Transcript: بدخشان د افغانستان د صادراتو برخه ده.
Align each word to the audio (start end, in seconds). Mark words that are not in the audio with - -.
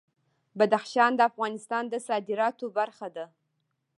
بدخشان 0.57 1.11
د 1.15 1.21
افغانستان 1.29 1.83
د 1.89 1.93
صادراتو 2.07 2.65
برخه 2.77 3.07
ده. 3.15 3.25